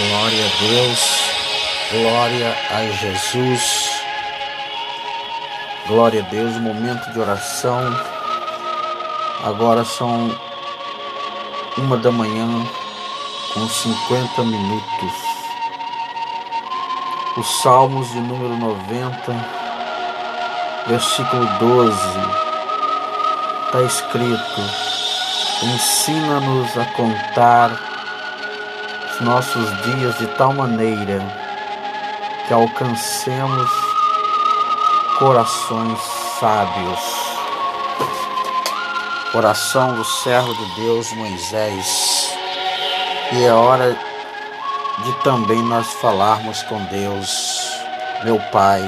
[0.00, 1.20] Glória a Deus,
[1.92, 3.90] glória a Jesus,
[5.86, 6.54] glória a Deus.
[6.54, 7.82] Momento de oração.
[9.44, 10.34] Agora são
[11.76, 12.48] uma da manhã
[13.52, 15.12] com 50 minutos.
[17.36, 19.34] Os Salmos de número 90,
[20.86, 21.94] versículo 12,
[23.66, 24.60] está escrito:
[25.62, 27.89] Ensina-nos a contar
[29.20, 31.20] nossos dias de tal maneira
[32.46, 33.70] que alcancemos
[35.18, 35.98] corações
[36.38, 37.00] sábios.
[39.32, 42.34] Coração do servo de Deus Moisés.
[43.32, 43.96] E é hora
[45.04, 47.70] de também nós falarmos com Deus,
[48.24, 48.82] meu Pai,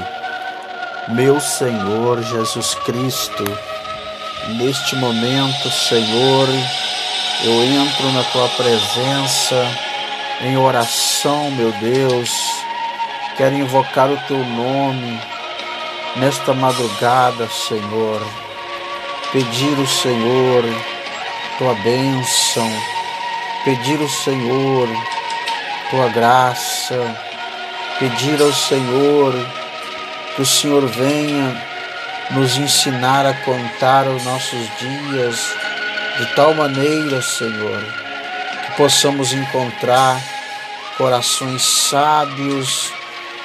[1.09, 3.43] meu Senhor Jesus Cristo.
[4.57, 6.49] Neste momento, Senhor,
[7.43, 9.92] eu entro na tua presença
[10.43, 12.29] em oração, meu Deus.
[13.37, 15.19] Quero invocar o teu nome
[16.17, 18.21] nesta madrugada, Senhor.
[19.31, 20.63] Pedir o Senhor
[21.57, 22.69] tua bênção,
[23.63, 24.87] pedir o Senhor
[25.89, 27.15] tua graça,
[27.99, 29.33] pedir ao Senhor
[30.35, 31.55] que o Senhor venha
[32.31, 35.53] nos ensinar a contar os nossos dias
[36.17, 37.83] de tal maneira, Senhor,
[38.65, 40.32] que possamos encontrar
[40.97, 42.93] corações sábios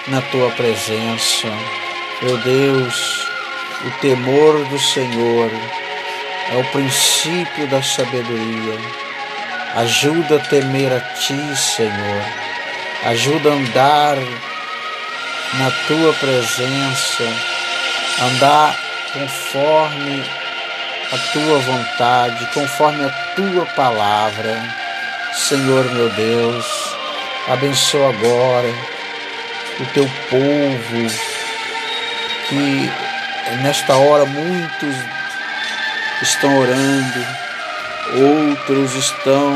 [0.08, 1.48] na tua presença.
[2.22, 3.26] Meu Deus,
[3.84, 5.50] o temor do Senhor
[6.50, 8.78] é o princípio da sabedoria.
[9.76, 12.24] Ajuda a temer a ti, Senhor.
[13.04, 14.16] Ajuda a andar
[15.54, 17.24] na tua presença,
[18.20, 18.76] andar
[19.12, 20.24] conforme
[21.12, 24.62] a tua vontade, conforme a tua palavra.
[25.34, 26.97] Senhor meu Deus,
[27.48, 28.74] Abençoa agora
[29.80, 31.14] o teu povo,
[32.46, 32.90] que
[33.62, 34.94] nesta hora muitos
[36.20, 37.26] estão orando,
[38.50, 39.54] outros estão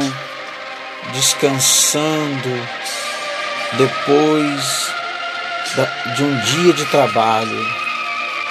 [1.13, 2.69] descansando
[3.77, 4.91] depois
[6.17, 7.67] de um dia de trabalho,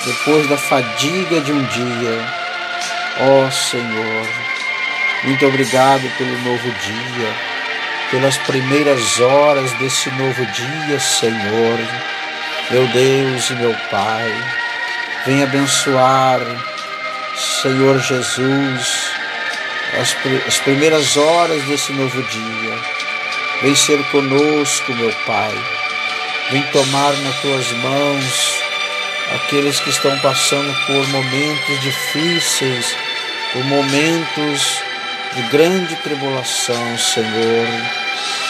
[0.05, 2.27] depois da fadiga de um dia.
[3.21, 4.27] Ó oh, Senhor,
[5.23, 7.50] muito obrigado pelo novo dia
[8.11, 11.79] pelas primeiras horas desse novo dia, Senhor.
[12.69, 14.33] Meu Deus e meu Pai,
[15.25, 16.41] vem abençoar,
[17.61, 19.11] Senhor Jesus,
[19.99, 22.77] as, as primeiras horas desse novo dia.
[23.61, 25.53] Vem ser conosco, meu Pai.
[26.51, 28.61] Vem tomar nas tuas mãos
[29.35, 32.95] aqueles que estão passando por momentos difíceis,
[33.53, 34.90] por momentos
[35.35, 37.67] de grande tribulação, Senhor.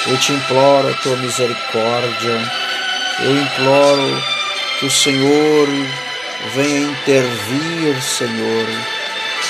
[0.08, 2.52] Eu te imploro a tua misericórdia.
[3.20, 4.24] Eu imploro
[4.80, 5.68] que o Senhor
[6.56, 8.68] venha intervir, Senhor,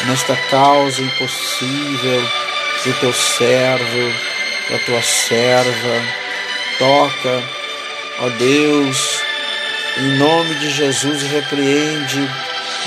[0.07, 2.21] nesta causa impossível
[2.83, 4.13] do teu servo,
[4.69, 6.03] da tua serva.
[6.77, 7.43] Toca,
[8.19, 9.21] ó Deus,
[9.97, 12.29] em nome de Jesus, repreende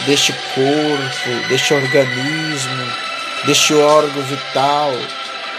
[0.06, 3.03] deste corpo, deste organismo,
[3.46, 4.92] deste órgão vital,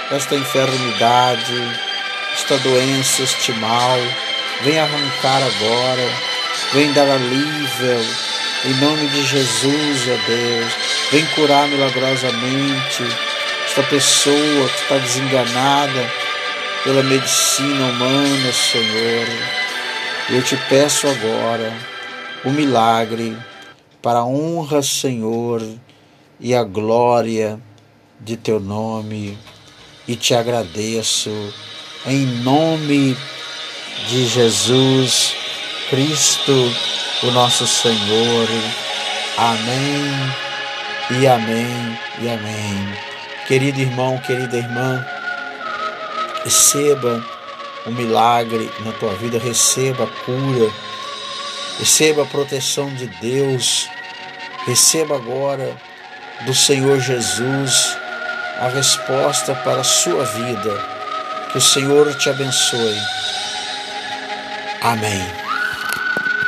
[0.09, 1.85] desta enfermidade
[2.35, 3.97] esta doença, este mal.
[4.62, 6.09] Vem arrancar agora,
[6.73, 8.06] vem dar alívio,
[8.66, 10.73] em nome de Jesus, ó Deus.
[11.12, 13.03] Vem curar milagrosamente
[13.66, 16.12] esta pessoa que está desenganada
[16.84, 19.28] pela medicina humana, Senhor.
[20.29, 21.72] Eu te peço agora
[22.44, 23.35] o milagre
[24.02, 25.62] para a honra, Senhor,
[26.40, 27.59] e a glória
[28.20, 29.38] de teu nome.
[30.08, 31.31] E te agradeço
[32.06, 33.18] em nome
[34.08, 35.34] de Jesus
[35.90, 36.72] Cristo,
[37.24, 38.48] o nosso Senhor.
[39.38, 42.98] Amém e amém e amém.
[43.48, 45.06] Querido irmão, querida irmã,
[46.44, 47.24] receba
[47.85, 50.72] o um milagre na tua vida, receba a cura,
[51.79, 53.88] receba a proteção de Deus,
[54.66, 55.76] receba agora
[56.46, 57.97] do Senhor Jesus
[58.59, 60.96] a resposta para a sua vida
[61.52, 62.97] que o Senhor te abençoe.
[64.81, 65.45] Amém.